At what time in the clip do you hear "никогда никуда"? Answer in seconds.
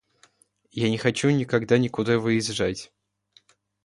1.29-2.17